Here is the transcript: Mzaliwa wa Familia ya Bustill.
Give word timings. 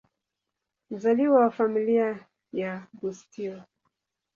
Mzaliwa 0.89 1.39
wa 1.39 1.51
Familia 1.51 2.27
ya 2.53 2.87
Bustill. 2.93 3.61